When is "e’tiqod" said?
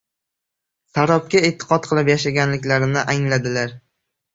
1.51-1.87